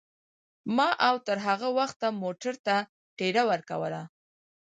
ما 0.75 0.89
او 1.07 1.15
تر 1.27 1.37
هغه 1.47 1.67
وخته 1.79 2.07
موټر 2.23 2.53
ته 2.65 2.75
ټېله 3.17 3.43
ورکوله. 3.51 4.01